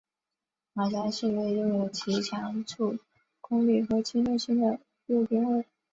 [0.73, 2.97] 马乔是一位拥有极强助
[3.39, 5.63] 攻力和侵略性的右边卫。